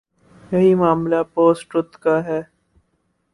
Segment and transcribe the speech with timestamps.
[0.51, 2.41] یہی معاملہ post truth کا ہے۔